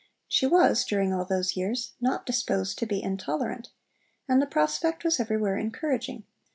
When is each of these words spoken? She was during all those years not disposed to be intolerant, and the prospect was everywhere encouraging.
She 0.27 0.47
was 0.47 0.83
during 0.83 1.13
all 1.13 1.25
those 1.25 1.55
years 1.55 1.93
not 2.01 2.25
disposed 2.25 2.79
to 2.79 2.87
be 2.87 3.03
intolerant, 3.03 3.69
and 4.27 4.41
the 4.41 4.47
prospect 4.47 5.03
was 5.03 5.19
everywhere 5.19 5.57
encouraging. 5.59 6.23